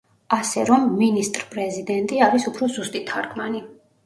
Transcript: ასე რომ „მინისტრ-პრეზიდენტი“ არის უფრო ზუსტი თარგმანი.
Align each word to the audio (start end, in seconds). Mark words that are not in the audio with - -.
ასე 0.35 0.61
რომ 0.69 0.87
„მინისტრ-პრეზიდენტი“ 1.01 2.19
არის 2.29 2.49
უფრო 2.53 2.71
ზუსტი 2.79 3.05
თარგმანი. 3.13 3.65